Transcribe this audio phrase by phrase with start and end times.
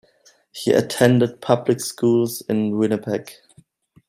[0.51, 3.33] He attended public schools in Winnipeg.